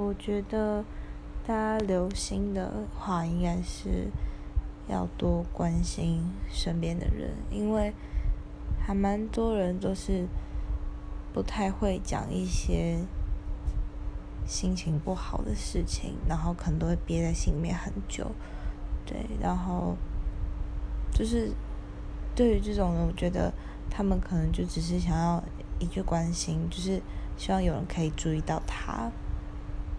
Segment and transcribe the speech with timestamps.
[0.00, 0.84] 我觉得
[1.44, 4.06] 大家留心的话应该是
[4.86, 7.92] 要多关心身边的人因为
[8.78, 10.28] 还蛮多人都是
[11.32, 13.00] 不太会讲一些
[14.46, 18.30] 心情不好的事情然后可能都会憋在心里面很久
[19.04, 19.96] 对然后
[21.12, 21.50] 就是
[22.36, 23.52] 对于这种人我觉得
[23.90, 25.42] 他们可能就只是想要
[25.80, 27.02] 一句关心就是
[27.36, 29.10] 希望有人可以注意到他